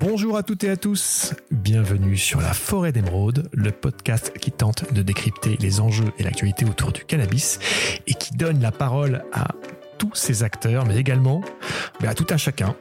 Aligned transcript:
Bonjour 0.00 0.38
à 0.38 0.42
toutes 0.42 0.64
et 0.64 0.70
à 0.70 0.78
tous, 0.78 1.34
bienvenue 1.50 2.16
sur 2.16 2.40
La 2.40 2.54
Forêt 2.54 2.90
d'Émeraude, 2.90 3.50
le 3.52 3.70
podcast 3.70 4.32
qui 4.40 4.50
tente 4.50 4.94
de 4.94 5.02
décrypter 5.02 5.58
les 5.60 5.78
enjeux 5.78 6.10
et 6.18 6.22
l'actualité 6.22 6.64
autour 6.64 6.90
du 6.90 7.04
cannabis 7.04 7.58
et 8.06 8.14
qui 8.14 8.34
donne 8.34 8.62
la 8.62 8.72
parole 8.72 9.22
à 9.34 9.48
tous 9.98 10.14
ces 10.14 10.42
acteurs, 10.42 10.86
mais 10.86 10.96
également 10.96 11.42
à 12.02 12.14
tout 12.14 12.24
un 12.30 12.38
chacun, 12.38 12.74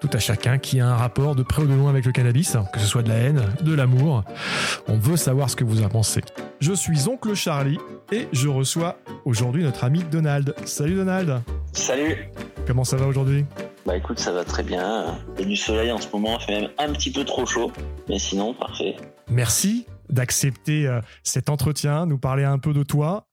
tout 0.00 0.10
à 0.12 0.20
chacun 0.20 0.58
qui 0.58 0.78
a 0.78 0.86
un 0.86 0.94
rapport 0.94 1.34
de 1.34 1.42
près 1.42 1.62
ou 1.62 1.66
de 1.66 1.74
loin 1.74 1.90
avec 1.90 2.04
le 2.04 2.12
cannabis, 2.12 2.56
que 2.72 2.78
ce 2.78 2.86
soit 2.86 3.02
de 3.02 3.08
la 3.08 3.16
haine, 3.16 3.42
de 3.60 3.74
l'amour. 3.74 4.22
On 4.86 4.96
veut 4.96 5.16
savoir 5.16 5.50
ce 5.50 5.56
que 5.56 5.64
vous 5.64 5.82
en 5.82 5.88
pensez. 5.88 6.20
Je 6.60 6.72
suis 6.72 7.08
Oncle 7.08 7.34
Charlie 7.34 7.80
et 8.12 8.28
je 8.32 8.46
reçois 8.46 9.00
aujourd'hui 9.24 9.64
notre 9.64 9.82
ami 9.82 10.04
Donald. 10.04 10.54
Salut 10.66 10.94
Donald 10.94 11.42
Salut 11.72 12.28
Comment 12.64 12.84
ça 12.84 12.96
va 12.96 13.06
aujourd'hui? 13.08 13.44
Bah 13.86 13.98
écoute, 13.98 14.18
ça 14.18 14.32
va 14.32 14.44
très 14.44 14.62
bien. 14.62 15.18
Il 15.34 15.40
y 15.40 15.44
a 15.44 15.46
du 15.46 15.56
soleil 15.56 15.92
en 15.92 15.98
ce 15.98 16.08
moment, 16.10 16.38
il 16.40 16.44
fait 16.44 16.60
même 16.60 16.70
un 16.78 16.90
petit 16.92 17.12
peu 17.12 17.22
trop 17.24 17.44
chaud, 17.44 17.70
mais 18.08 18.18
sinon, 18.18 18.54
parfait. 18.54 18.96
Merci 19.28 19.86
d'accepter 20.08 20.86
euh, 20.86 21.00
cet 21.22 21.50
entretien, 21.50 22.06
nous 22.06 22.18
parler 22.18 22.44
un 22.44 22.58
peu 22.58 22.72
de 22.72 22.82
toi 22.82 23.26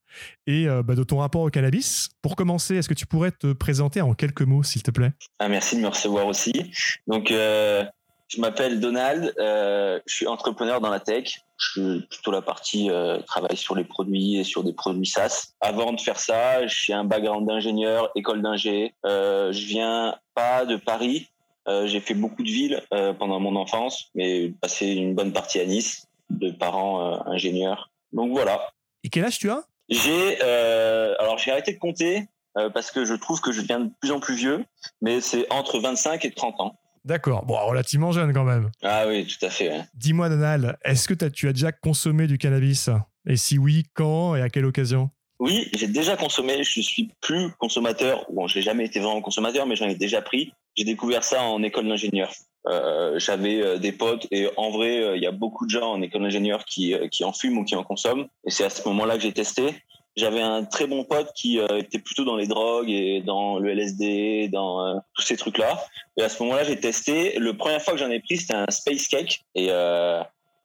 et 0.48 0.68
euh, 0.68 0.84
bah, 0.84 0.96
de 0.96 1.04
ton 1.04 1.20
rapport 1.20 1.42
au 1.42 1.50
cannabis. 1.50 2.10
Pour 2.22 2.36
commencer, 2.36 2.76
est-ce 2.76 2.90
que 2.90 2.94
tu 2.94 3.06
pourrais 3.06 3.32
te 3.32 3.54
présenter 3.54 4.02
en 4.02 4.14
quelques 4.14 4.42
mots, 4.42 4.62
s'il 4.62 4.84
te 4.84 4.92
plaît? 4.92 5.14
Ah, 5.40 5.48
Merci 5.48 5.78
de 5.78 5.82
me 5.82 5.88
recevoir 5.88 6.28
aussi. 6.28 6.72
Donc, 7.08 7.32
euh, 7.32 7.86
je 8.32 8.40
m'appelle 8.40 8.80
Donald, 8.80 9.34
je 9.38 10.00
suis 10.08 10.28
entrepreneur 10.28 10.82
dans 10.82 10.90
la 10.90 11.00
tech. 11.00 11.42
Je 11.58 11.72
suis 11.72 12.02
plutôt 12.10 12.32
la 12.32 12.42
partie 12.42 12.90
travail 13.28 13.58
sur 13.58 13.76
les 13.76 13.84
produits 13.84 14.38
et 14.38 14.44
sur 14.44 14.64
des 14.64 14.74
produits 14.74 15.06
SaaS. 15.06 15.54
Avant 15.60 15.94
de 15.94 16.00
faire 16.00 16.20
ça, 16.20 16.66
j'ai 16.66 16.94
un 16.94 17.04
background 17.04 17.48
d'ingénieur, 17.48 18.10
école 18.16 18.42
d'ingé. 18.42 18.94
je 19.04 19.66
viens 19.66 20.16
pas 20.34 20.66
de 20.66 20.78
Paris. 20.78 21.28
j'ai 21.68 22.00
fait 22.00 22.14
beaucoup 22.14 22.44
de 22.44 22.50
villes 22.50 22.82
pendant 23.20 23.40
mon 23.40 23.56
enfance, 23.56 24.10
mais 24.16 24.54
passé 24.62 24.88
une 24.88 25.14
bonne 25.14 25.34
partie 25.34 25.60
à 25.60 25.66
Nice, 25.66 26.08
de 26.30 26.52
parents 26.52 27.26
ingénieurs. 27.28 27.92
Donc 28.14 28.32
voilà. 28.32 28.62
Et 29.04 29.10
quel 29.10 29.26
âge 29.26 29.40
tu 29.40 29.50
as? 29.50 29.66
J'ai 29.90 30.38
euh, 30.42 31.14
alors 31.20 31.38
j'ai 31.38 31.52
arrêté 31.52 31.74
de 31.74 31.80
compter 31.80 32.28
euh, 32.58 32.70
parce 32.70 32.92
que 32.92 33.04
je 33.06 33.14
trouve 33.14 33.42
que 33.42 33.52
je 33.52 33.62
deviens 33.62 33.82
de 33.82 33.92
plus 34.00 34.12
en 34.12 34.20
plus 34.20 34.36
vieux, 34.36 34.66
mais 35.02 35.22
c'est 35.22 35.52
entre 35.52 35.80
25 35.80 36.24
et 36.26 36.32
30 36.32 36.62
ans. 36.62 36.76
D'accord, 37.04 37.46
bon, 37.46 37.56
relativement 37.66 38.12
jeune 38.12 38.34
quand 38.34 38.44
même. 38.44 38.70
Ah 38.84 39.06
oui, 39.08 39.26
tout 39.26 39.46
à 39.46 39.50
fait. 39.50 39.72
Dis-moi, 39.96 40.30
Donald, 40.30 40.78
est-ce 40.84 41.08
que 41.08 41.14
tu 41.14 41.48
as 41.48 41.54
déjà 41.54 41.72
consommé 41.72 42.28
du 42.28 42.38
cannabis? 42.38 42.90
Et 43.28 43.38
si 43.38 43.58
oui, 43.58 43.86
quand 43.94 44.36
et 44.36 44.42
à 44.42 44.50
quelle 44.50 44.66
occasion? 44.66 45.10
Oui, 45.40 45.68
j'ai 45.74 45.88
déjà 45.88 46.16
consommé. 46.16 46.64
Je 46.64 46.82
suis 46.82 47.12
plus 47.20 47.50
consommateur. 47.58 48.26
Bon, 48.32 48.46
j'ai 48.48 48.62
jamais 48.62 48.86
été 48.86 49.00
vraiment 49.00 49.22
consommateur, 49.22 49.66
mais 49.66 49.76
j'en 49.76 49.88
ai 49.88 49.96
déjà 49.96 50.22
pris. 50.22 50.54
J'ai 50.76 50.84
découvert 50.84 51.24
ça 51.24 51.42
en 51.42 51.64
école 51.64 51.88
d'ingénieur. 51.88 52.32
Euh, 52.68 53.18
j'avais 53.18 53.60
euh, 53.60 53.78
des 53.80 53.92
potes 53.92 54.28
et 54.30 54.48
en 54.56 54.70
vrai, 54.70 55.02
euh, 55.02 55.18
il 55.18 55.24
y 55.24 55.26
a 55.26 55.32
beaucoup 55.32 55.66
de 55.66 55.72
gens 55.72 55.94
en 55.94 56.02
école 56.04 56.22
d'ingénieur 56.22 56.64
qui, 56.66 56.96
qui 57.10 57.24
en 57.24 57.34
fument 57.34 57.58
ou 57.58 57.64
qui 57.64 57.76
en 57.76 57.84
consomment. 57.84 58.28
Et 58.46 58.52
c'est 58.52 58.64
à 58.64 58.70
ce 58.70 58.88
moment-là 58.88 59.16
que 59.16 59.24
j'ai 59.24 59.34
testé. 59.34 59.74
J'avais 60.18 60.42
un 60.42 60.66
très 60.66 60.88
bon 60.88 61.04
pote 61.04 61.32
qui 61.34 61.58
était 61.58 62.00
plutôt 62.00 62.26
dans 62.26 62.36
les 62.36 62.48
drogues 62.48 62.90
et 62.90 63.22
dans 63.22 63.60
le 63.60 63.72
LSD, 63.72 64.50
dans 64.50 65.02
tous 65.16 65.22
ces 65.22 65.38
trucs-là. 65.38 65.82
Et 66.18 66.24
à 66.24 66.30
ce 66.30 66.44
moment-là, 66.44 66.66
j'ai 66.66 66.78
testé. 66.78 67.40
Le 67.40 67.56
première 67.56 67.82
fois 67.82 67.94
que 67.94 68.00
j'en 68.00 68.10
ai 68.10 68.20
pris, 68.20 68.38
c'était 68.38 68.56
un 68.56 68.70
space 68.70 69.08
cake. 69.08 69.46
Et 69.56 69.70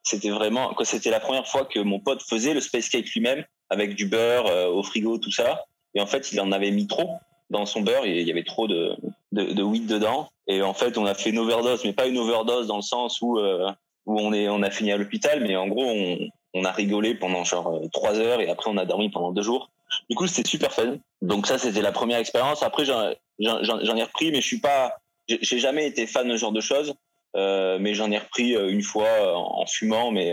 c'était 0.03 0.31
vraiment, 0.31 0.75
c'était 0.83 1.11
la 1.11 1.21
première 1.21 1.47
fois 1.47 1.65
que 1.65 1.79
mon 1.79 2.01
pote 2.01 2.23
faisait 2.23 2.55
le 2.55 2.61
space 2.61 2.89
cake 2.89 3.09
lui-même 3.15 3.45
avec 3.71 3.95
du 3.95 4.07
beurre 4.07 4.47
au 4.75 4.83
frigo, 4.83 5.19
tout 5.19 5.31
ça. 5.31 5.65
Et 5.95 6.01
en 6.01 6.07
fait, 6.07 6.33
il 6.33 6.41
en 6.41 6.51
avait 6.51 6.73
mis 6.73 6.89
trop 6.89 7.11
dans 7.51 7.67
son 7.67 7.83
beurre 7.83 8.07
il 8.07 8.27
y 8.27 8.31
avait 8.31 8.45
trop 8.45 8.67
de, 8.67 8.97
de, 9.33 9.63
weed 9.63 9.87
dedans. 9.87 10.29
Et 10.47 10.63
en 10.63 10.75
fait, 10.75 10.99
on 10.99 11.07
a 11.07 11.15
fait 11.15 11.31
une 11.31 11.39
overdose, 11.39 11.85
mais 11.85 11.93
pas 11.93 12.07
une 12.07 12.19
overdose 12.19 12.67
dans 12.67 12.77
le 12.77 12.83
sens 12.83 13.21
où, 13.21 13.39
euh, 13.39 13.71
où 14.07 14.19
on, 14.21 14.33
est, 14.33 14.49
on 14.49 14.63
a 14.63 14.71
fini 14.71 14.93
à 14.93 14.97
l'hôpital, 14.97 15.43
mais 15.43 15.57
en 15.57 15.67
gros, 15.69 15.85
on, 15.85 16.19
on 16.55 16.65
a 16.65 16.73
rigolé 16.73 17.15
pendant 17.15 17.45
genre 17.45 17.77
euh, 17.77 17.89
trois 17.93 18.19
heures 18.19 18.41
et 18.41 18.49
après 18.49 18.71
on 18.71 18.77
a 18.77 18.84
dormi 18.84 19.11
pendant 19.11 19.33
deux 19.33 19.43
jours. 19.43 19.71
Du 20.11 20.17
coup, 20.17 20.27
c'était 20.27 20.49
super 20.49 20.73
fun. 20.73 20.97
Donc 21.23 21.47
ça, 21.47 21.59
c'était 21.59 21.81
la 21.81 21.93
première 21.93 22.19
expérience. 22.19 22.62
Après, 22.62 22.84
j'en 22.84 23.11
ai 23.11 24.03
repris, 24.03 24.33
mais 24.33 24.41
je 24.41 24.47
suis 24.47 24.61
pas, 24.61 24.97
j'ai 25.29 25.59
jamais 25.59 25.87
été 25.87 26.06
fan 26.06 26.29
de 26.29 26.33
ce 26.33 26.41
genre 26.41 26.53
de 26.53 26.61
choses. 26.61 26.95
Euh, 27.37 27.79
mais 27.79 27.95
j'en 27.95 28.11
ai 28.11 28.19
repris 28.19 28.56
euh, 28.56 28.69
une 28.69 28.83
fois 28.83 29.37
en 29.37 29.65
fumant. 29.67 30.11
Mais 30.11 30.33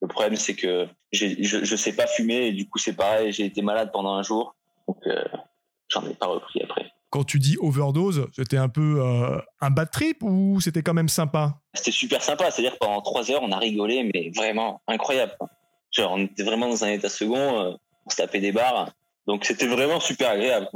le 0.00 0.08
problème, 0.08 0.36
c'est 0.36 0.54
que 0.54 0.88
je, 1.12 1.26
je 1.40 1.76
sais 1.76 1.94
pas 1.94 2.06
fumer 2.06 2.46
et 2.46 2.52
du 2.52 2.68
coup, 2.68 2.78
c'est 2.78 2.96
pareil. 2.96 3.30
J'ai 3.32 3.44
été 3.44 3.60
malade 3.60 3.90
pendant 3.92 4.14
un 4.14 4.22
jour, 4.22 4.54
donc 4.86 5.02
j'en 5.88 6.06
ai 6.08 6.14
pas 6.14 6.26
repris 6.26 6.62
après. 6.62 6.90
Quand 7.10 7.24
tu 7.24 7.38
dis 7.38 7.56
overdose, 7.60 8.26
c'était 8.36 8.58
un 8.58 8.68
peu 8.68 9.00
euh, 9.00 9.40
un 9.62 9.70
bad 9.70 9.90
trip 9.90 10.22
ou 10.22 10.60
c'était 10.60 10.82
quand 10.82 10.92
même 10.92 11.08
sympa? 11.08 11.58
C'était 11.72 11.90
super 11.90 12.22
sympa, 12.22 12.50
c'est-à-dire 12.50 12.76
pendant 12.78 13.00
trois 13.00 13.30
heures, 13.30 13.42
on 13.42 13.50
a 13.50 13.58
rigolé, 13.58 14.10
mais 14.12 14.30
vraiment 14.36 14.82
incroyable. 14.86 15.32
Genre, 15.90 16.12
on 16.12 16.18
était 16.18 16.42
vraiment 16.42 16.68
dans 16.68 16.84
un 16.84 16.88
état 16.88 17.08
second, 17.08 17.60
euh, 17.60 17.72
on 18.04 18.10
se 18.10 18.16
tapait 18.16 18.40
des 18.40 18.52
barres, 18.52 18.90
donc 19.26 19.46
c'était 19.46 19.66
vraiment 19.66 20.00
super 20.00 20.30
agréable. 20.30 20.68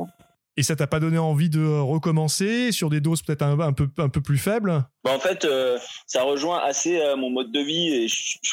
Et 0.57 0.63
ça 0.63 0.75
t'a 0.75 0.87
pas 0.87 1.01
donné 1.01 1.19
envie 1.19 1.51
de 1.51 1.67
recommencer 1.81 2.73
sur 2.73 2.89
des 2.89 3.01
doses 3.01 3.23
peut-être 3.23 3.43
un, 3.43 3.73
peu, 3.75 3.89
un 3.99 4.09
peu 4.09 4.23
plus 4.23 4.39
faibles? 4.39 4.85
Bah 5.05 5.13
En 5.15 5.19
fait, 5.19 5.45
euh, 5.45 5.79
ça 6.07 6.23
rejoint 6.23 6.61
assez 6.63 7.01
mon 7.17 7.31
mode 7.31 7.53
de 7.53 7.61
vie. 7.61 7.89
Et 7.89 8.07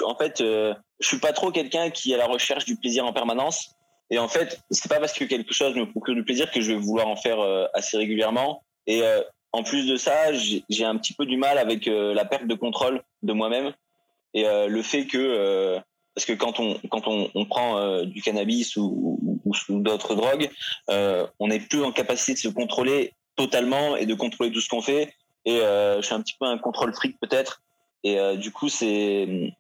en 0.06 0.16
fait, 0.16 0.40
je 0.40 0.75
suis 1.01 1.19
pas 1.19 1.34
trop 1.34 1.51
quelqu'un 1.51 1.90
qui 1.90 2.11
est 2.11 2.16
à 2.16 2.17
la 2.17 2.28
recherche 2.28 2.63
du 2.63 2.78
plaisir 2.78 3.06
en 3.06 3.11
permanence. 3.11 3.75
Et 4.12 4.18
en 4.18 4.28
fait, 4.28 4.59
c'est 4.72 4.90
pas 4.90 5.00
parce 5.00 5.14
que 5.14 5.25
quelque 5.25 5.53
chose 5.53 5.75
me 5.75 5.90
procure 5.90 6.16
du 6.16 6.24
plaisir 6.24 6.50
que 6.52 6.62
je 6.62 6.72
vais 6.72 6.78
vouloir 6.78 7.08
en 7.08 7.16
faire 7.16 7.40
euh, 7.40 7.66
assez 7.74 7.97
régulièrement. 7.97 8.64
Et 8.88 9.03
euh, 9.03 9.22
en 9.52 9.64
plus 9.64 9.88
de 9.88 9.97
ça, 9.97 10.34
j'ai 10.34 10.86
un 10.86 10.97
petit 10.97 11.14
peu 11.14 11.25
du 11.25 11.38
mal 11.38 11.58
avec 11.58 11.88
euh, 11.88 12.14
la 12.14 12.25
perte 12.25 12.47
de 12.47 12.56
contrôle 12.56 13.03
de 13.22 13.34
moi-même 13.34 13.74
et 14.36 14.46
le 14.46 14.84
fait 14.84 15.08
que 15.08 15.80
parce 16.14 16.25
que 16.25 16.34
quand 16.34 16.59
on 16.59 16.80
quand 16.92 17.08
on, 17.08 17.31
on 17.34 17.46
prend 17.46 18.03
du 18.03 18.22
cannabis 18.22 18.75
ou, 18.75 19.20
ou, 19.44 19.52
ou 19.70 19.80
d'autres 19.80 20.14
drogues, 20.14 20.52
on 20.88 21.47
n'est 21.47 21.59
plus 21.59 21.84
en 21.84 21.91
capacité 21.91 22.34
de 22.34 22.38
se 22.38 22.47
contrôler 22.47 23.16
totalement 23.36 23.96
et 23.96 24.06
de 24.06 24.14
contrôler 24.14 24.52
tout 24.52 24.62
ce 24.62 24.70
qu'on 24.70 24.84
fait. 24.84 25.16
Et 25.46 25.58
je 25.58 26.02
suis 26.03 26.14
un 26.14 26.22
petit 26.22 26.36
peu 26.40 26.46
un 26.46 26.59
contrôle 26.59 26.94
fric 26.94 27.20
peut-être. 27.20 27.64
Et 28.03 28.20
du 28.38 28.52
coup, 28.52 28.70
c'est 28.70 29.52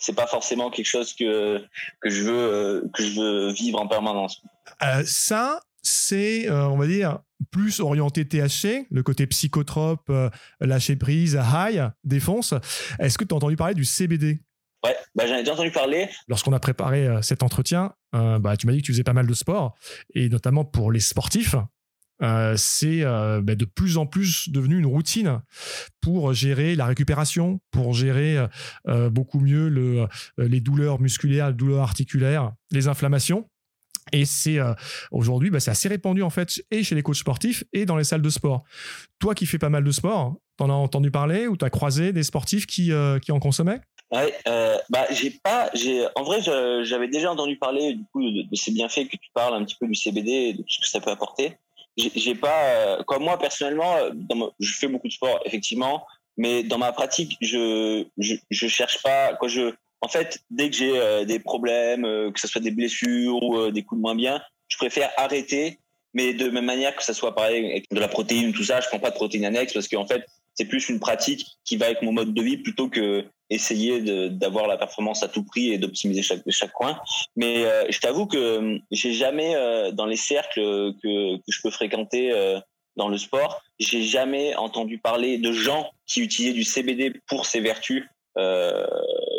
c'est 0.00 0.14
pas 0.14 0.26
forcément 0.26 0.70
quelque 0.70 0.86
chose 0.86 1.14
que 1.14 1.62
que 2.00 2.10
je 2.10 2.22
veux 2.22 2.32
euh, 2.32 2.82
que 2.92 3.02
je 3.02 3.20
veux 3.20 3.52
vivre 3.52 3.80
en 3.80 3.86
permanence. 3.86 4.42
Euh, 4.82 5.02
ça, 5.06 5.60
c'est 5.82 6.48
euh, 6.48 6.68
on 6.68 6.76
va 6.76 6.86
dire 6.86 7.18
plus 7.50 7.80
orienté 7.80 8.26
THC, 8.26 8.86
le 8.90 9.02
côté 9.02 9.26
psychotrope, 9.26 10.10
lâcher 10.60 10.96
prise, 10.96 11.38
high, 11.52 11.90
défonce. 12.02 12.54
Est-ce 12.98 13.18
que 13.18 13.24
tu 13.24 13.34
as 13.34 13.36
entendu 13.36 13.56
parler 13.56 13.74
du 13.74 13.84
CBD 13.84 14.40
Ouais, 14.82 14.96
bah, 15.14 15.26
j'en 15.26 15.36
ai 15.36 15.40
déjà 15.40 15.52
entendu 15.52 15.70
parler. 15.70 16.08
Lorsqu'on 16.26 16.52
a 16.52 16.58
préparé 16.58 17.06
cet 17.22 17.42
entretien, 17.42 17.92
bah, 18.12 18.56
tu 18.56 18.66
m'as 18.66 18.72
dit 18.72 18.80
que 18.80 18.86
tu 18.86 18.92
faisais 18.92 19.04
pas 19.04 19.12
mal 19.12 19.26
de 19.26 19.34
sport, 19.34 19.74
et 20.14 20.28
notamment 20.28 20.64
pour 20.64 20.90
les 20.90 21.00
sportifs. 21.00 21.54
Euh, 22.22 22.54
c'est 22.56 23.02
euh, 23.02 23.40
ben, 23.42 23.56
de 23.56 23.64
plus 23.64 23.98
en 23.98 24.06
plus 24.06 24.48
devenu 24.48 24.78
une 24.78 24.86
routine 24.86 25.40
pour 26.00 26.32
gérer 26.32 26.76
la 26.76 26.86
récupération, 26.86 27.60
pour 27.70 27.92
gérer 27.92 28.46
euh, 28.88 29.10
beaucoup 29.10 29.40
mieux 29.40 29.68
le, 29.68 30.06
les 30.38 30.60
douleurs 30.60 31.00
musculaires, 31.00 31.48
les 31.48 31.54
douleurs 31.54 31.82
articulaires, 31.82 32.52
les 32.70 32.88
inflammations. 32.88 33.48
Et 34.12 34.26
c'est 34.26 34.58
aujourd'hui, 35.10 35.48
ben, 35.48 35.60
c'est 35.60 35.70
assez 35.70 35.88
répandu 35.88 36.22
en 36.22 36.28
fait, 36.28 36.62
et 36.70 36.82
chez 36.82 36.94
les 36.94 37.02
coachs 37.02 37.16
sportifs 37.16 37.64
et 37.72 37.86
dans 37.86 37.96
les 37.96 38.04
salles 38.04 38.20
de 38.20 38.28
sport. 38.28 38.62
Toi 39.18 39.34
qui 39.34 39.46
fais 39.46 39.58
pas 39.58 39.70
mal 39.70 39.82
de 39.82 39.90
sport, 39.90 40.36
t'en 40.58 40.68
as 40.68 40.74
entendu 40.74 41.10
parler 41.10 41.46
ou 41.46 41.56
t'as 41.56 41.70
croisé 41.70 42.12
des 42.12 42.22
sportifs 42.22 42.66
qui, 42.66 42.92
en 42.92 43.40
consommaient? 43.40 43.80
Ouais, 44.12 44.34
bah 44.90 45.06
j'ai 45.10 45.30
pas, 45.30 45.70
j'ai 45.72 46.06
en 46.16 46.22
vrai 46.22 46.40
j'avais 46.84 47.08
déjà 47.08 47.32
entendu 47.32 47.56
parler 47.56 47.94
du 47.94 48.04
coup 48.12 48.22
de, 48.30 48.44
ces 48.54 48.72
bienfaits 48.72 49.08
que 49.08 49.16
tu 49.16 49.30
parles 49.32 49.54
un 49.54 49.64
petit 49.64 49.76
peu 49.80 49.88
du 49.88 49.94
CBD 49.94 50.30
et 50.30 50.52
de 50.52 50.58
tout 50.58 50.68
ce 50.68 50.80
que 50.80 50.86
ça 50.86 51.00
peut 51.00 51.10
apporter 51.10 51.56
j'ai 51.96 52.34
pas 52.34 52.64
euh, 52.64 53.02
comme 53.04 53.22
moi 53.22 53.38
personnellement 53.38 53.96
euh, 53.96 54.10
je 54.58 54.72
fais 54.74 54.88
beaucoup 54.88 55.08
de 55.08 55.12
sport 55.12 55.40
effectivement 55.44 56.04
mais 56.36 56.62
dans 56.62 56.78
ma 56.78 56.92
pratique 56.92 57.36
je 57.40 58.04
je, 58.18 58.34
je 58.50 58.66
cherche 58.66 59.02
pas 59.02 59.34
quoi 59.34 59.48
je 59.48 59.74
en 60.00 60.08
fait 60.08 60.40
dès 60.50 60.70
que 60.70 60.76
j'ai 60.76 60.98
euh, 60.98 61.24
des 61.24 61.38
problèmes 61.38 62.02
que 62.32 62.40
ce 62.40 62.48
soit 62.48 62.60
des 62.60 62.72
blessures 62.72 63.42
ou 63.42 63.70
des 63.70 63.82
coups 63.82 63.98
de 63.98 64.02
moins 64.02 64.16
bien 64.16 64.42
je 64.68 64.76
préfère 64.76 65.10
arrêter 65.16 65.78
mais 66.14 66.34
de 66.34 66.48
même 66.48 66.64
manière 66.64 66.94
que 66.96 67.04
ça 67.04 67.14
soit 67.14 67.34
pareil 67.34 67.64
avec 67.64 67.90
de 67.90 68.00
la 68.00 68.08
protéine 68.08 68.52
tout 68.52 68.64
ça 68.64 68.80
je 68.80 68.88
prends 68.88 68.98
pas 68.98 69.10
de 69.10 69.16
protéines 69.16 69.44
annexes 69.44 69.72
parce 69.72 69.88
qu'en 69.88 70.06
fait 70.06 70.24
c'est 70.54 70.64
plus 70.66 70.88
une 70.88 71.00
pratique 71.00 71.46
qui 71.64 71.76
va 71.76 71.86
avec 71.86 72.02
mon 72.02 72.12
mode 72.12 72.32
de 72.32 72.42
vie 72.42 72.58
plutôt 72.58 72.88
que 72.88 73.24
essayer 73.50 74.30
d'avoir 74.30 74.66
la 74.66 74.76
performance 74.76 75.22
à 75.22 75.28
tout 75.28 75.44
prix 75.44 75.72
et 75.72 75.78
d'optimiser 75.78 76.22
chaque, 76.22 76.72
coin. 76.72 76.98
Mais 77.36 77.64
euh, 77.64 77.84
je 77.90 77.98
t'avoue 78.00 78.26
que 78.26 78.36
euh, 78.36 78.78
j'ai 78.90 79.12
jamais, 79.12 79.54
euh, 79.54 79.90
dans 79.92 80.06
les 80.06 80.16
cercles 80.16 80.94
que, 81.02 81.36
je 81.46 81.58
peux 81.62 81.70
fréquenter 81.70 82.32
dans 82.96 83.08
le 83.08 83.18
sport, 83.18 83.62
j'ai 83.78 84.02
jamais 84.02 84.54
entendu 84.54 84.98
parler 84.98 85.38
de 85.38 85.52
gens 85.52 85.90
qui 86.06 86.20
utilisaient 86.20 86.54
du 86.54 86.64
CBD 86.64 87.12
pour 87.26 87.46
ses 87.46 87.60
vertus 87.60 88.04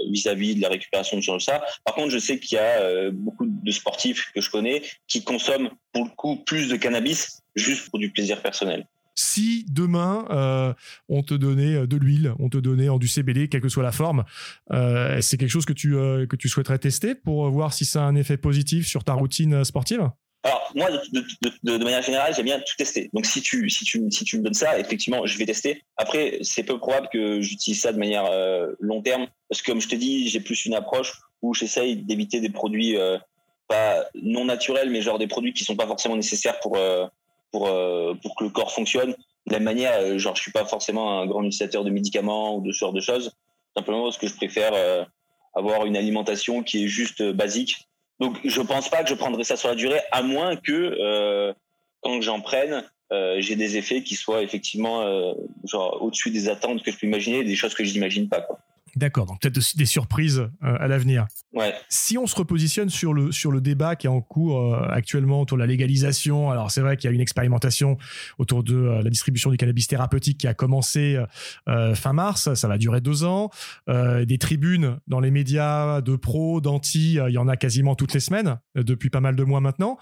vis-à-vis 0.09 0.55
de 0.55 0.61
la 0.61 0.69
récupération 0.69 1.17
de 1.17 1.21
genre 1.21 1.41
ça. 1.41 1.65
Par 1.83 1.95
contre, 1.95 2.09
je 2.09 2.17
sais 2.17 2.39
qu'il 2.39 2.55
y 2.55 2.59
a 2.59 3.11
beaucoup 3.11 3.45
de 3.45 3.71
sportifs 3.71 4.31
que 4.33 4.41
je 4.41 4.49
connais 4.49 4.83
qui 5.07 5.23
consomment 5.23 5.69
pour 5.91 6.05
le 6.05 6.11
coup 6.11 6.37
plus 6.45 6.69
de 6.69 6.75
cannabis 6.75 7.41
juste 7.55 7.89
pour 7.89 7.99
du 7.99 8.11
plaisir 8.11 8.41
personnel. 8.41 8.85
Si 9.15 9.65
demain 9.69 10.25
euh, 10.29 10.73
on 11.09 11.23
te 11.23 11.33
donnait 11.33 11.87
de 11.87 11.97
l'huile, 11.97 12.33
on 12.39 12.49
te 12.49 12.57
donnait 12.57 12.89
en 12.89 12.97
du 12.97 13.07
CBD, 13.07 13.47
quelle 13.47 13.61
que 13.61 13.69
soit 13.69 13.83
la 13.83 13.91
forme, 13.91 14.25
c'est 15.21 15.37
quelque 15.37 15.49
chose 15.49 15.65
que 15.65 15.73
tu, 15.73 16.49
souhaiterais 16.49 16.79
tester 16.79 17.15
pour 17.15 17.49
voir 17.49 17.73
si 17.73 17.85
ça 17.85 18.03
a 18.03 18.05
un 18.05 18.15
effet 18.15 18.37
positif 18.37 18.87
sur 18.87 19.03
ta 19.03 19.13
routine 19.13 19.63
sportive? 19.63 20.09
Alors, 20.43 20.71
moi, 20.75 20.89
de, 20.91 21.83
manière 21.83 22.03
générale, 22.03 22.33
j'aime 22.35 22.45
bien 22.45 22.59
tout 22.59 22.75
tester. 22.77 23.09
Donc, 23.13 23.25
si 23.25 23.41
tu, 23.41 23.67
si, 23.69 23.83
tu, 23.83 23.99
si 24.11 24.23
tu 24.25 24.37
me 24.37 24.43
donnes 24.43 24.53
ça, 24.53 24.77
effectivement, 24.77 25.25
je 25.25 25.37
vais 25.39 25.45
tester. 25.45 25.81
Après, 25.97 26.37
c'est 26.41 26.63
peu 26.63 26.77
probable 26.77 27.07
que 27.11 27.41
j'utilise 27.41 27.81
ça 27.81 27.91
de 27.91 27.97
manière 27.97 28.29
long 28.79 29.01
terme. 29.01 29.27
Parce 29.49 29.61
que, 29.61 29.71
comme 29.71 29.81
je 29.81 29.87
te 29.87 29.95
dis, 29.95 30.29
j'ai 30.29 30.39
plus 30.39 30.65
une 30.65 30.75
approche 30.75 31.13
où 31.41 31.53
j'essaye 31.53 31.97
d'éviter 31.97 32.41
des 32.41 32.49
produits 32.49 32.95
pas 33.67 34.05
non 34.21 34.45
naturels, 34.45 34.89
mais 34.89 35.01
genre 35.01 35.19
des 35.19 35.27
produits 35.27 35.53
qui 35.53 35.63
sont 35.63 35.75
pas 35.75 35.87
forcément 35.87 36.15
nécessaires 36.15 36.59
pour 36.59 36.77
euh, 36.77 37.05
pour 37.55 37.67
euh, 37.67 38.13
pour 38.21 38.35
que 38.35 38.43
le 38.43 38.49
corps 38.49 38.73
fonctionne. 38.73 39.15
De 39.47 39.53
la 39.53 39.59
même 39.59 39.75
manière, 39.75 39.93
euh, 40.01 40.17
genre 40.17 40.35
je 40.35 40.41
suis 40.41 40.51
pas 40.51 40.65
forcément 40.65 41.21
un 41.21 41.25
grand 41.25 41.41
utilisateur 41.43 41.85
de 41.85 41.89
médicaments 41.89 42.57
ou 42.57 42.61
de 42.61 42.73
ce 42.73 42.79
genre 42.79 42.91
de 42.91 42.99
choses. 42.99 43.31
Simplement 43.77 44.03
parce 44.03 44.17
que 44.17 44.27
je 44.27 44.35
préfère 44.35 44.73
avoir 45.53 45.85
une 45.85 45.97
alimentation 45.97 46.63
qui 46.63 46.85
est 46.85 46.87
juste 46.87 47.21
basique. 47.23 47.87
Donc 48.19 48.37
je 48.43 48.61
pense 48.61 48.89
pas 48.89 49.03
que 49.03 49.09
je 49.09 49.15
prendrais 49.15 49.43
ça 49.43 49.57
sur 49.57 49.69
la 49.69 49.75
durée, 49.75 49.99
à 50.11 50.21
moins 50.21 50.55
que 50.55 51.53
quand 52.01 52.21
j'en 52.21 52.39
prenne, 52.39 52.89
j'ai 53.11 53.57
des 53.57 53.75
effets 53.75 54.01
qui 54.01 54.15
soient 54.15 54.41
effectivement 54.43 55.03
genre 55.65 56.01
au-dessus 56.01 56.31
des 56.31 56.47
attentes 56.47 56.83
que 56.83 56.91
je 56.91 56.97
peux 56.97 57.05
imaginer, 57.05 57.43
des 57.43 57.57
choses 57.57 57.73
que 57.73 57.83
je 57.83 57.91
n'imagine 57.91 58.29
pas. 58.29 58.39
Quoi. 58.39 58.59
D'accord, 58.95 59.25
donc 59.25 59.41
peut-être 59.41 59.57
aussi 59.57 59.77
des 59.77 59.85
surprises 59.85 60.39
euh, 60.39 60.49
à 60.61 60.87
l'avenir. 60.87 61.27
Ouais. 61.53 61.73
Si 61.89 62.17
on 62.17 62.27
se 62.27 62.35
repositionne 62.35 62.89
sur 62.89 63.13
le, 63.13 63.33
sur 63.33 63.51
le 63.51 63.59
débat 63.59 63.97
qui 63.97 64.07
est 64.07 64.09
en 64.09 64.21
cours 64.21 64.73
euh, 64.73 64.87
actuellement 64.89 65.41
autour 65.41 65.57
de 65.57 65.61
la 65.63 65.67
légalisation, 65.67 66.49
alors 66.49 66.71
c'est 66.71 66.79
vrai 66.79 66.95
qu'il 66.95 67.09
y 67.09 67.11
a 67.11 67.13
une 67.13 67.21
expérimentation 67.21 67.97
autour 68.37 68.63
de 68.63 68.75
euh, 68.75 69.01
la 69.01 69.09
distribution 69.09 69.51
du 69.51 69.57
cannabis 69.57 69.87
thérapeutique 69.87 70.37
qui 70.37 70.47
a 70.47 70.53
commencé 70.53 71.17
fin 71.95 72.13
mars, 72.13 72.53
ça 72.53 72.67
va 72.67 72.77
durer 72.77 73.01
deux 73.01 73.23
ans. 73.23 73.49
des 73.87 74.37
tribunes 74.37 74.99
dans 75.07 75.19
les 75.19 75.31
médias 75.31 76.01
de 76.01 76.15
pro, 76.15 76.61
d'anti, 76.61 77.13
il 77.15 77.33
y 77.33 77.37
en 77.37 77.47
a 77.47 77.57
quasiment 77.57 77.95
toutes 77.95 78.13
les 78.13 78.19
semaines, 78.19 78.59
depuis 78.75 79.09
pas 79.09 79.19
mal 79.19 79.35
de 79.35 79.43
mois 79.43 79.59
maintenant. 79.59 79.97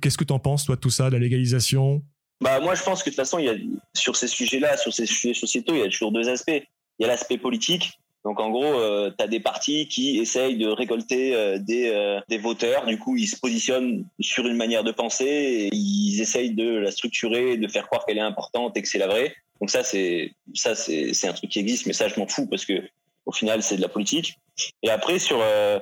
Qu'est-ce 0.00 0.18
que 0.18 0.24
tu 0.24 0.32
en 0.32 0.38
penses, 0.38 0.64
toi, 0.64 0.76
de 0.76 0.80
tout 0.80 0.90
ça, 0.90 1.08
de 1.08 1.14
la 1.14 1.18
légalisation? 1.18 2.02
Bah 2.40 2.58
moi 2.60 2.74
je 2.74 2.82
pense 2.82 3.02
que 3.02 3.10
de 3.10 3.14
toute 3.14 3.22
façon 3.22 3.38
il 3.38 3.44
y 3.44 3.48
a 3.50 3.54
sur 3.94 4.16
ces 4.16 4.26
sujets-là, 4.26 4.76
sur 4.78 4.92
ces 4.92 5.04
sujets 5.06 5.34
sociétaux, 5.34 5.74
il 5.74 5.80
y 5.80 5.82
a 5.82 5.88
toujours 5.88 6.12
deux 6.12 6.28
aspects. 6.28 6.62
Il 6.98 7.02
y 7.02 7.04
a 7.04 7.08
l'aspect 7.08 7.38
politique 7.38 7.98
donc 8.24 8.38
en 8.38 8.50
gros, 8.50 8.64
euh, 8.64 9.10
tu 9.16 9.24
as 9.24 9.28
des 9.28 9.40
partis 9.40 9.88
qui 9.88 10.18
essayent 10.18 10.58
de 10.58 10.68
récolter 10.68 11.34
euh, 11.34 11.58
des, 11.58 11.88
euh, 11.88 12.20
des 12.28 12.36
voteurs. 12.36 12.84
Du 12.84 12.98
coup, 12.98 13.16
ils 13.16 13.26
se 13.26 13.38
positionnent 13.38 14.04
sur 14.20 14.46
une 14.46 14.56
manière 14.56 14.84
de 14.84 14.92
penser 14.92 15.24
et 15.24 15.74
ils 15.74 16.20
essayent 16.20 16.54
de 16.54 16.68
la 16.68 16.90
structurer, 16.90 17.56
de 17.56 17.66
faire 17.66 17.86
croire 17.86 18.04
qu'elle 18.04 18.18
est 18.18 18.22
importante 18.22 18.76
et 18.76 18.82
que 18.82 18.88
c'est 18.88 18.98
la 18.98 19.06
vraie. 19.06 19.34
Donc 19.60 19.70
ça, 19.70 19.82
c'est 19.84 20.32
ça, 20.54 20.74
c'est 20.74 21.14
c'est 21.14 21.28
un 21.28 21.32
truc 21.32 21.50
qui 21.50 21.58
existe, 21.58 21.86
mais 21.86 21.94
ça, 21.94 22.08
je 22.08 22.20
m'en 22.20 22.26
fous 22.26 22.46
parce 22.46 22.66
que 22.66 22.82
au 23.24 23.32
final, 23.32 23.62
c'est 23.62 23.76
de 23.76 23.82
la 23.82 23.88
politique. 23.88 24.38
Et 24.82 24.90
après, 24.90 25.18
sur 25.18 25.38
euh, 25.40 25.78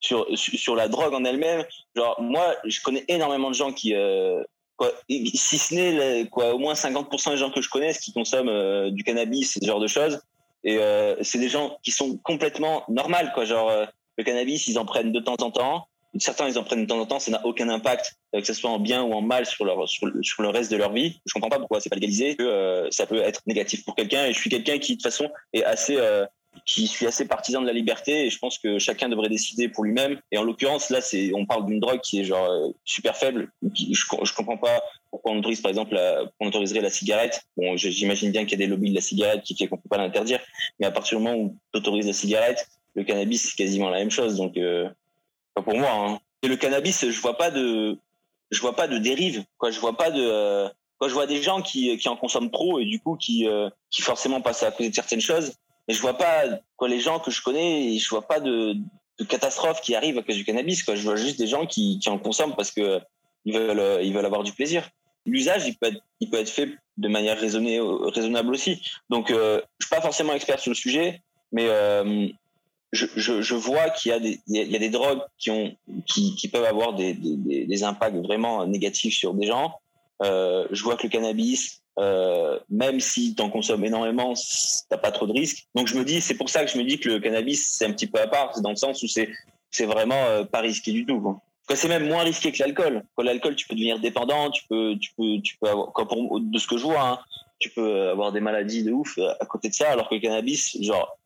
sur 0.00 0.26
sur 0.32 0.74
la 0.74 0.88
drogue 0.88 1.12
en 1.12 1.24
elle-même, 1.24 1.64
genre 1.94 2.20
moi, 2.22 2.54
je 2.64 2.80
connais 2.80 3.04
énormément 3.08 3.50
de 3.50 3.54
gens 3.54 3.72
qui 3.72 3.94
Quoi, 4.74 4.90
si 5.06 5.58
ce 5.58 5.74
n'est 5.74 6.28
quoi 6.28 6.54
au 6.54 6.58
moins 6.58 6.72
50% 6.72 7.32
des 7.32 7.36
gens 7.36 7.50
que 7.50 7.60
je 7.60 7.68
connais 7.68 7.92
qui 7.92 8.10
consomment 8.10 8.90
du 8.90 9.04
cannabis 9.04 9.58
ce 9.60 9.66
genre 9.66 9.80
de 9.80 9.86
choses 9.86 10.18
et 10.64 10.78
euh, 10.78 11.16
c'est 11.22 11.38
des 11.38 11.48
gens 11.48 11.78
qui 11.82 11.90
sont 11.90 12.18
complètement 12.18 12.84
normales, 12.88 13.32
quoi. 13.34 13.44
Genre, 13.44 13.68
euh, 13.68 13.86
le 14.18 14.24
cannabis, 14.24 14.68
ils 14.68 14.78
en 14.78 14.84
prennent 14.84 15.12
de 15.12 15.20
temps 15.20 15.36
en 15.40 15.50
temps. 15.50 15.88
Certains, 16.18 16.46
ils 16.46 16.58
en 16.58 16.64
prennent 16.64 16.82
de 16.82 16.86
temps 16.86 17.00
en 17.00 17.06
temps. 17.06 17.18
Ça 17.18 17.30
n'a 17.30 17.44
aucun 17.46 17.68
impact, 17.68 18.14
euh, 18.34 18.40
que 18.40 18.46
ce 18.46 18.54
soit 18.54 18.70
en 18.70 18.78
bien 18.78 19.02
ou 19.02 19.12
en 19.12 19.22
mal, 19.22 19.46
sur, 19.46 19.64
leur, 19.64 19.88
sur, 19.88 20.06
le 20.06 20.48
reste 20.48 20.70
de 20.70 20.76
leur 20.76 20.92
vie. 20.92 21.20
Je 21.26 21.32
comprends 21.32 21.48
pas 21.48 21.58
pourquoi 21.58 21.80
c'est 21.80 21.88
pas 21.88 21.96
légalisé, 21.96 22.36
que 22.36 22.42
euh, 22.42 22.90
ça 22.90 23.06
peut 23.06 23.20
être 23.22 23.40
négatif 23.46 23.84
pour 23.84 23.94
quelqu'un. 23.94 24.26
Et 24.26 24.32
je 24.32 24.38
suis 24.38 24.50
quelqu'un 24.50 24.78
qui, 24.78 24.92
de 24.92 24.96
toute 24.96 25.10
façon, 25.10 25.30
est 25.52 25.64
assez 25.64 25.98
qui 26.66 26.86
suis 26.86 27.06
assez 27.06 27.26
partisan 27.26 27.60
de 27.60 27.66
la 27.66 27.72
liberté 27.72 28.26
et 28.26 28.30
je 28.30 28.38
pense 28.38 28.58
que 28.58 28.78
chacun 28.78 29.08
devrait 29.08 29.28
décider 29.28 29.68
pour 29.68 29.84
lui-même. 29.84 30.20
Et 30.30 30.38
en 30.38 30.42
l'occurrence, 30.42 30.90
là, 30.90 31.00
c'est, 31.00 31.32
on 31.34 31.46
parle 31.46 31.66
d'une 31.66 31.80
drogue 31.80 32.00
qui 32.00 32.20
est 32.20 32.24
genre 32.24 32.48
euh, 32.48 32.68
super 32.84 33.16
faible. 33.16 33.50
je, 33.62 33.94
je 33.94 34.34
comprends 34.34 34.58
pas 34.58 34.82
pourquoi 35.10 35.32
on 35.32 35.38
autorise, 35.38 35.60
par 35.60 35.70
exemple, 35.70 35.94
la, 35.94 36.24
on 36.40 36.48
autoriserait 36.48 36.80
la 36.80 36.90
cigarette. 36.90 37.42
Bon, 37.56 37.76
j'imagine 37.76 38.32
bien 38.32 38.42
qu'il 38.44 38.52
y 38.52 38.62
a 38.62 38.66
des 38.66 38.70
lobbies 38.70 38.90
de 38.90 38.94
la 38.94 39.00
cigarette 39.00 39.42
qui 39.42 39.56
fait 39.56 39.68
qu'on 39.68 39.76
peut 39.76 39.88
pas 39.88 39.98
l'interdire, 39.98 40.40
mais 40.78 40.86
à 40.86 40.90
partir 40.90 41.18
du 41.18 41.24
moment 41.24 41.36
où 41.36 41.56
tu 41.72 41.78
autorises 41.78 42.06
la 42.06 42.12
cigarette, 42.12 42.66
le 42.94 43.04
cannabis 43.04 43.50
c'est 43.50 43.56
quasiment 43.56 43.90
la 43.90 43.98
même 43.98 44.10
chose. 44.10 44.36
Donc, 44.36 44.56
euh, 44.56 44.88
pas 45.54 45.62
pour 45.62 45.76
moi. 45.76 45.90
Hein. 45.92 46.18
Et 46.42 46.48
le 46.48 46.56
cannabis, 46.56 47.08
je 47.08 47.20
vois 47.20 47.36
pas 47.36 47.50
de, 47.50 47.98
je 48.50 48.60
vois 48.60 48.76
pas 48.76 48.88
de 48.88 48.98
dérive. 48.98 49.44
Quoi, 49.58 49.70
je 49.70 49.80
vois 49.80 49.96
pas 49.96 50.10
de 50.10 50.22
euh, 50.22 50.68
je 51.08 51.14
vois 51.14 51.26
des 51.26 51.42
gens 51.42 51.62
qui, 51.62 51.96
qui 51.98 52.08
en 52.08 52.16
consomment 52.16 52.50
trop 52.50 52.78
et 52.78 52.84
du 52.84 53.00
coup 53.00 53.16
qui, 53.16 53.46
euh, 53.46 53.68
qui 53.90 54.02
forcément 54.02 54.40
passent 54.40 54.62
à 54.62 54.70
cause 54.70 54.88
de 54.88 54.94
certaines 54.94 55.20
choses, 55.20 55.52
mais 55.92 55.96
je 55.96 56.00
vois 56.00 56.16
pas 56.16 56.44
les 56.88 57.00
gens 57.00 57.20
que 57.20 57.30
je 57.30 57.42
connais, 57.42 57.98
je 57.98 58.08
vois 58.08 58.26
pas 58.26 58.40
de, 58.40 58.74
de 59.18 59.24
catastrophe 59.24 59.82
qui 59.82 59.94
arrive 59.94 60.16
à 60.16 60.22
cause 60.22 60.36
du 60.36 60.44
cannabis. 60.44 60.82
Je 60.86 61.02
vois 61.02 61.16
juste 61.16 61.38
des 61.38 61.46
gens 61.46 61.66
qui, 61.66 62.00
en 62.06 62.18
consomment 62.18 62.54
parce 62.56 62.70
que 62.70 62.98
veulent, 63.44 64.02
ils 64.02 64.14
veulent 64.14 64.24
avoir 64.24 64.42
du 64.42 64.52
plaisir. 64.52 64.88
L'usage, 65.26 65.66
il 65.66 65.76
peut 65.76 66.38
être, 66.38 66.48
fait 66.48 66.70
de 66.96 67.08
manière 67.08 67.38
raisonnée, 67.38 67.78
raisonnable 67.80 68.54
aussi. 68.54 68.82
Donc, 69.10 69.30
euh, 69.30 69.60
je 69.78 69.86
suis 69.86 69.94
pas 69.94 70.00
forcément 70.00 70.32
expert 70.32 70.58
sur 70.60 70.70
le 70.70 70.76
sujet, 70.76 71.20
mais 71.52 71.66
euh, 71.68 72.26
je, 72.92 73.54
vois 73.54 73.90
qu'il 73.90 74.12
y 74.12 74.74
a 74.74 74.78
des, 74.78 74.88
drogues 74.88 75.20
qui 75.36 76.48
peuvent 76.50 76.64
avoir 76.64 76.94
des, 76.94 77.84
impacts 77.84 78.16
vraiment 78.16 78.66
négatifs 78.66 79.14
sur 79.14 79.34
des 79.34 79.46
gens. 79.46 79.74
Euh, 80.22 80.66
je 80.70 80.82
vois 80.82 80.96
que 80.96 81.02
le 81.02 81.10
cannabis, 81.10 81.81
euh, 81.98 82.58
même 82.70 83.00
si 83.00 83.34
tu 83.34 83.42
en 83.42 83.50
consommes 83.50 83.84
énormément, 83.84 84.34
t'as 84.88 84.98
pas 84.98 85.10
trop 85.10 85.26
de 85.26 85.32
risques. 85.32 85.66
Donc 85.74 85.88
je 85.88 85.96
me 85.96 86.04
dis, 86.04 86.20
c'est 86.20 86.34
pour 86.34 86.48
ça 86.48 86.64
que 86.64 86.70
je 86.70 86.78
me 86.78 86.84
dis 86.84 86.98
que 86.98 87.08
le 87.08 87.20
cannabis 87.20 87.72
c'est 87.72 87.84
un 87.84 87.92
petit 87.92 88.06
peu 88.06 88.20
à 88.20 88.26
part, 88.26 88.52
c'est 88.54 88.62
dans 88.62 88.70
le 88.70 88.76
sens 88.76 89.02
où 89.02 89.08
c'est 89.08 89.28
c'est 89.70 89.86
vraiment 89.86 90.22
euh, 90.26 90.44
pas 90.44 90.60
risqué 90.60 90.92
du 90.92 91.04
tout. 91.04 91.20
Quoi. 91.20 91.40
C'est 91.74 91.88
même 91.88 92.06
moins 92.06 92.22
risqué 92.22 92.52
que 92.52 92.62
l'alcool. 92.62 93.02
Quand 93.16 93.22
l'alcool, 93.22 93.56
tu 93.56 93.66
peux 93.66 93.74
devenir 93.74 93.98
dépendant, 93.98 94.50
tu 94.50 94.62
peux, 94.68 94.96
tu 95.00 95.12
peux, 95.16 95.40
tu 95.42 95.56
peux 95.58 95.68
avoir, 95.68 95.92
pour, 95.92 96.40
de 96.40 96.58
ce 96.58 96.66
que 96.66 96.76
je 96.76 96.84
vois, 96.84 97.00
hein, 97.00 97.18
tu 97.58 97.70
peux 97.70 98.10
avoir 98.10 98.32
des 98.32 98.40
maladies 98.40 98.84
de 98.84 98.92
ouf 98.92 99.18
à 99.40 99.46
côté 99.46 99.70
de 99.70 99.74
ça, 99.74 99.90
alors 99.90 100.10
que 100.10 100.14
le 100.14 100.20
cannabis, 100.20 100.76
genre, 100.82 101.16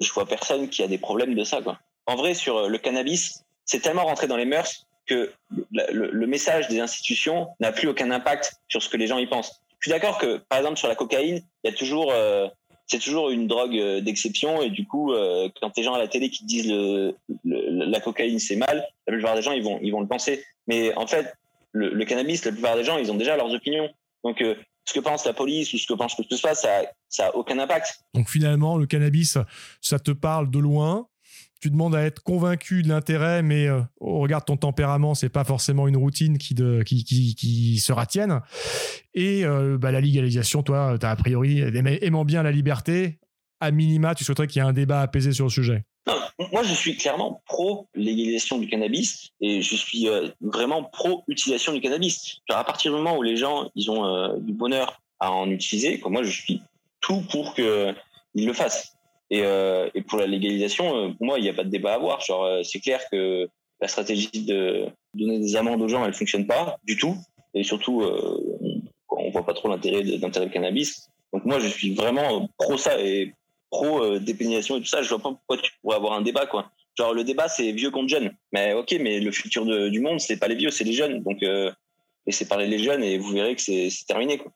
je 0.00 0.12
vois 0.12 0.26
personne 0.26 0.68
qui 0.68 0.82
a 0.82 0.88
des 0.88 0.98
problèmes 0.98 1.34
de 1.34 1.44
ça. 1.44 1.60
En 2.06 2.16
vrai, 2.16 2.34
sur 2.34 2.68
le 2.68 2.78
cannabis, 2.78 3.44
c'est 3.64 3.80
tellement 3.80 4.04
rentré 4.04 4.26
dans 4.26 4.36
les 4.36 4.44
mœurs 4.44 4.86
que 5.06 5.32
le 5.70 6.26
message 6.26 6.68
des 6.68 6.80
institutions 6.80 7.48
n'a 7.60 7.72
plus 7.72 7.88
aucun 7.88 8.10
impact 8.10 8.54
sur 8.68 8.82
ce 8.82 8.88
que 8.90 8.98
les 8.98 9.06
gens 9.06 9.18
y 9.18 9.26
pensent. 9.26 9.62
Suis 9.84 9.90
d'accord 9.90 10.16
que, 10.16 10.38
par 10.48 10.60
exemple, 10.60 10.78
sur 10.78 10.88
la 10.88 10.94
cocaïne, 10.94 11.42
il 11.62 11.70
y 11.70 11.70
a 11.70 11.76
toujours, 11.76 12.10
euh, 12.10 12.48
c'est 12.86 13.00
toujours 13.00 13.28
une 13.28 13.46
drogue 13.46 13.76
euh, 13.76 14.00
d'exception 14.00 14.62
et 14.62 14.70
du 14.70 14.86
coup, 14.86 15.12
euh, 15.12 15.50
quand 15.60 15.76
les 15.76 15.82
gens 15.82 15.92
à 15.92 15.98
la 15.98 16.08
télé 16.08 16.30
qui 16.30 16.46
disent 16.46 16.70
le, 16.70 17.14
la 17.44 18.00
cocaïne 18.00 18.38
c'est 18.38 18.56
mal, 18.56 18.82
la 19.06 19.12
plupart 19.12 19.34
des 19.34 19.42
gens 19.42 19.52
ils 19.52 19.62
vont, 19.62 19.78
ils 19.82 19.90
vont 19.90 20.00
le 20.00 20.08
penser. 20.08 20.42
Mais 20.68 20.94
en 20.96 21.06
fait, 21.06 21.34
le, 21.72 22.02
cannabis, 22.06 22.46
la 22.46 22.52
plupart 22.52 22.76
des 22.76 22.84
gens, 22.84 22.96
ils 22.96 23.12
ont 23.12 23.14
déjà 23.14 23.36
leurs 23.36 23.52
opinions. 23.52 23.90
Donc, 24.24 24.42
ce 24.86 24.94
que 24.94 25.00
pense 25.00 25.26
la 25.26 25.34
police 25.34 25.74
ou 25.74 25.76
ce 25.76 25.86
que 25.86 25.92
pense 25.92 26.14
que 26.14 26.34
soit, 26.34 26.54
ça, 26.54 26.84
ça 27.10 27.26
a 27.26 27.34
aucun 27.34 27.58
impact. 27.58 28.00
Donc 28.14 28.30
finalement, 28.30 28.78
le 28.78 28.86
cannabis, 28.86 29.36
ça 29.82 29.98
te 29.98 30.12
parle 30.12 30.50
de 30.50 30.60
loin, 30.60 31.08
tu 31.64 31.70
demandes 31.70 31.94
à 31.94 32.02
être 32.02 32.22
convaincu 32.22 32.82
de 32.82 32.88
l'intérêt, 32.88 33.42
mais 33.42 33.68
euh, 33.68 33.80
au 33.98 34.18
regard 34.18 34.40
de 34.40 34.44
ton 34.44 34.58
tempérament, 34.58 35.14
c'est 35.14 35.30
pas 35.30 35.44
forcément 35.44 35.88
une 35.88 35.96
routine 35.96 36.36
qui, 36.36 36.52
de, 36.52 36.82
qui, 36.82 37.04
qui, 37.04 37.78
sera 37.78 38.04
tienne. 38.04 38.42
Et 39.14 39.46
euh, 39.46 39.78
bah, 39.78 39.90
la 39.90 40.02
légalisation, 40.02 40.62
toi, 40.62 40.98
tu 41.00 41.06
as 41.06 41.10
a 41.10 41.16
priori, 41.16 41.60
aimant 42.02 42.26
bien 42.26 42.42
la 42.42 42.50
liberté, 42.50 43.18
à 43.60 43.70
minima, 43.70 44.14
tu 44.14 44.24
souhaiterais 44.24 44.46
qu'il 44.46 44.60
y 44.60 44.62
ait 44.62 44.68
un 44.68 44.74
débat 44.74 45.00
apaisé 45.00 45.32
sur 45.32 45.46
le 45.46 45.50
sujet? 45.50 45.84
Moi, 46.52 46.64
je 46.64 46.74
suis 46.74 46.98
clairement 46.98 47.42
pro 47.46 47.88
légalisation 47.94 48.58
du 48.58 48.68
cannabis 48.68 49.30
et 49.40 49.62
je 49.62 49.74
suis 49.74 50.06
euh, 50.06 50.28
vraiment 50.42 50.84
pro 50.84 51.24
utilisation 51.28 51.72
du 51.72 51.80
cannabis. 51.80 52.42
à 52.50 52.62
partir 52.62 52.92
du 52.92 52.98
moment 52.98 53.16
où 53.16 53.22
les 53.22 53.38
gens 53.38 53.70
ils 53.74 53.90
ont 53.90 54.36
du 54.36 54.52
bonheur 54.52 55.00
à 55.18 55.32
en 55.32 55.48
utiliser, 55.48 55.98
comme 55.98 56.12
moi, 56.12 56.24
je 56.24 56.30
suis 56.30 56.60
tout 57.00 57.22
pour 57.30 57.54
qu'ils 57.54 57.94
le 58.34 58.52
fassent. 58.52 58.93
Et, 59.30 59.42
euh, 59.42 59.88
et, 59.94 60.02
pour 60.02 60.18
la 60.18 60.26
légalisation, 60.26 60.96
euh, 60.96 61.08
pour 61.08 61.26
moi, 61.26 61.38
il 61.38 61.42
n'y 61.42 61.48
a 61.48 61.54
pas 61.54 61.64
de 61.64 61.70
débat 61.70 61.92
à 61.92 61.94
avoir. 61.94 62.20
Genre, 62.20 62.44
euh, 62.44 62.62
c'est 62.62 62.80
clair 62.80 63.00
que 63.10 63.48
la 63.80 63.88
stratégie 63.88 64.30
de 64.30 64.86
donner 65.14 65.40
des 65.40 65.56
amendes 65.56 65.80
aux 65.82 65.88
gens, 65.88 66.04
elle 66.04 66.14
fonctionne 66.14 66.46
pas 66.46 66.76
du 66.84 66.96
tout. 66.96 67.16
Et 67.54 67.64
surtout, 67.64 68.02
euh, 68.02 68.58
on, 69.10 69.30
voit 69.30 69.46
pas 69.46 69.54
trop 69.54 69.68
l'intérêt 69.68 70.02
d'intérêt 70.18 70.46
du 70.46 70.52
cannabis. 70.52 71.08
Donc 71.32 71.44
moi, 71.44 71.58
je 71.58 71.68
suis 71.68 71.94
vraiment 71.94 72.48
pro 72.58 72.76
ça 72.76 73.00
et 73.00 73.32
pro 73.70 74.18
dépénalisation 74.18 74.76
et 74.76 74.80
tout 74.80 74.86
ça. 74.86 75.02
Je 75.02 75.08
vois 75.08 75.18
pas 75.18 75.30
pourquoi 75.30 75.58
tu 75.58 75.72
pourrais 75.80 75.96
avoir 75.96 76.12
un 76.12 76.22
débat, 76.22 76.46
quoi. 76.46 76.70
Genre, 76.96 77.12
le 77.12 77.24
débat, 77.24 77.48
c'est 77.48 77.72
vieux 77.72 77.90
contre 77.90 78.08
jeunes. 78.08 78.32
Mais 78.52 78.72
ok, 78.74 78.96
mais 79.00 79.20
le 79.20 79.32
futur 79.32 79.64
du 79.64 80.00
monde, 80.00 80.20
c'est 80.20 80.36
pas 80.36 80.46
les 80.46 80.54
vieux, 80.54 80.70
c'est 80.70 80.84
les 80.84 80.92
jeunes. 80.92 81.22
Donc, 81.22 81.38
laissez 82.26 82.46
parler 82.46 82.66
les 82.66 82.78
jeunes 82.78 83.02
et 83.02 83.18
vous 83.18 83.32
verrez 83.32 83.56
que 83.56 83.62
c'est 83.62 83.90
terminé, 84.06 84.38
quoi. 84.38 84.52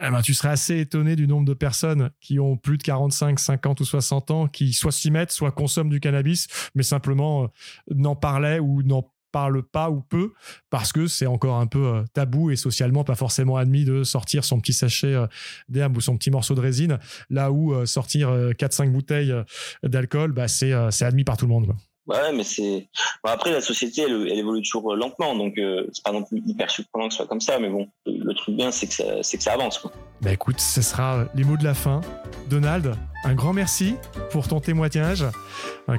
Eh 0.00 0.10
ben, 0.10 0.22
tu 0.22 0.32
serais 0.32 0.50
assez 0.50 0.78
étonné 0.78 1.16
du 1.16 1.26
nombre 1.26 1.46
de 1.46 1.54
personnes 1.54 2.10
qui 2.20 2.38
ont 2.38 2.56
plus 2.56 2.78
de 2.78 2.82
45, 2.84 3.38
50 3.38 3.80
ou 3.80 3.84
60 3.84 4.30
ans, 4.30 4.46
qui 4.46 4.72
soit 4.72 4.92
s'y 4.92 5.10
mettent, 5.10 5.32
soit 5.32 5.50
consomment 5.50 5.90
du 5.90 5.98
cannabis, 5.98 6.46
mais 6.74 6.84
simplement 6.84 7.44
euh, 7.44 7.46
n'en 7.94 8.14
parlaient 8.14 8.60
ou 8.60 8.82
n'en 8.82 9.12
parlent 9.32 9.62
pas 9.62 9.90
ou 9.90 10.00
peu 10.00 10.32
parce 10.70 10.92
que 10.92 11.06
c'est 11.06 11.26
encore 11.26 11.56
un 11.56 11.66
peu 11.66 11.86
euh, 11.86 12.04
tabou 12.14 12.50
et 12.50 12.56
socialement 12.56 13.04
pas 13.04 13.16
forcément 13.16 13.56
admis 13.56 13.84
de 13.84 14.04
sortir 14.04 14.44
son 14.44 14.60
petit 14.60 14.72
sachet 14.72 15.14
euh, 15.14 15.26
d'herbe 15.68 15.96
ou 15.96 16.00
son 16.00 16.16
petit 16.16 16.30
morceau 16.30 16.54
de 16.54 16.60
résine. 16.60 16.98
Là 17.28 17.50
où 17.50 17.84
sortir 17.84 18.30
4-5 18.30 18.90
bouteilles 18.92 19.34
d'alcool, 19.82 20.32
bah, 20.32 20.46
c'est 20.48 20.72
admis 21.02 21.24
par 21.24 21.36
tout 21.36 21.46
le 21.46 21.52
monde. 21.52 21.74
Ouais, 22.08 22.32
mais 22.32 22.44
c'est. 22.44 22.88
après, 23.22 23.52
la 23.52 23.60
société, 23.60 24.02
elle, 24.02 24.38
évolue 24.38 24.62
toujours 24.62 24.96
lentement, 24.96 25.36
donc 25.36 25.54
c'est 25.56 26.04
pas 26.04 26.12
non 26.12 26.22
plus 26.22 26.42
hyper 26.46 26.70
surprenant 26.70 27.08
que 27.08 27.14
ce 27.14 27.18
soit 27.18 27.26
comme 27.26 27.40
ça. 27.40 27.58
Mais 27.58 27.68
bon, 27.68 27.88
le, 28.06 28.34
truc 28.34 28.56
bien, 28.56 28.70
c'est 28.70 28.86
que 28.86 28.94
ça, 28.94 29.22
c'est 29.22 29.36
que 29.36 29.42
ça 29.42 29.52
avance. 29.52 29.78
Quoi. 29.78 29.92
Bah 30.20 30.32
écoute, 30.32 30.58
ce 30.58 30.82
sera 30.82 31.26
les 31.34 31.44
mots 31.44 31.56
de 31.56 31.64
la 31.64 31.74
fin. 31.74 32.00
Donald, 32.48 32.94
un 33.24 33.34
grand 33.34 33.52
merci 33.52 33.94
pour 34.30 34.48
ton 34.48 34.60
témoignage. 34.60 35.24